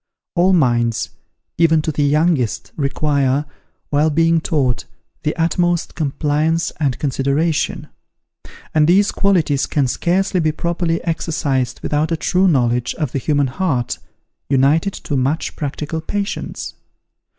[0.33, 1.11] All minds,
[1.59, 3.45] even to the youngest, require,
[3.91, 4.85] while being taught,
[5.21, 7.87] the utmost compliance and consideration;
[8.73, 13.45] and these qualities can scarcely be properly exercised without a true knowledge of the human
[13.45, 13.99] heart,
[14.49, 16.73] united to much practical patience.